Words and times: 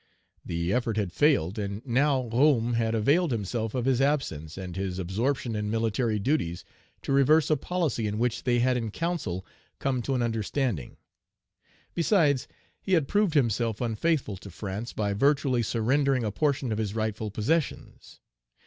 The 0.43 0.73
effort 0.73 0.97
had 0.97 1.11
failed, 1.13 1.59
and 1.59 1.85
now 1.85 2.23
Roume 2.29 2.73
had 2.73 2.95
availed 2.95 3.29
himself 3.31 3.75
of 3.75 3.85
his 3.85 4.01
absence, 4.01 4.57
and 4.57 4.75
his 4.75 4.97
absorption 4.97 5.55
in 5.55 5.69
military 5.69 6.17
duties, 6.17 6.65
to 7.03 7.11
reverse 7.11 7.51
a 7.51 7.55
policy 7.55 8.07
in 8.07 8.17
which 8.17 8.41
they 8.41 8.57
had 8.57 8.77
in 8.77 8.89
council 8.89 9.45
come 9.77 10.01
to 10.01 10.15
an 10.15 10.23
understanding. 10.23 10.97
Besides, 11.93 12.47
he 12.81 12.93
had 12.93 13.07
proved 13.07 13.35
himself 13.35 13.79
unfaithful 13.79 14.37
to 14.37 14.49
France, 14.49 14.91
by 14.91 15.13
virtually 15.13 15.61
surrendering 15.61 16.23
a 16.23 16.31
portion 16.31 16.71
of 16.71 16.79
his 16.79 16.95
rightful 16.95 17.29
possessions. 17.29 18.21